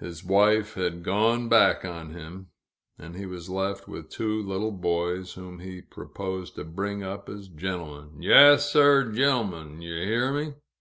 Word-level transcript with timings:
His 0.00 0.24
wife 0.24 0.74
had 0.74 1.04
"gone 1.04 1.48
back 1.48 1.84
on 1.84 2.10
him," 2.12 2.48
and 2.98 3.14
he 3.14 3.24
was 3.24 3.48
left 3.48 3.86
with 3.86 4.10
two 4.10 4.42
little 4.42 4.72
boys, 4.72 5.34
whom 5.34 5.60
he 5.60 5.80
proposed 5.80 6.56
to 6.56 6.64
bring 6.64 7.04
up 7.04 7.28
as 7.28 7.46
gentlemen 7.46 8.20
"yaas, 8.20 8.68
sir 8.68 9.04
r, 9.06 9.12
gen'lem'n, 9.12 9.80
yew 9.80 9.94
hear 10.04 10.32
me! 10.32 10.54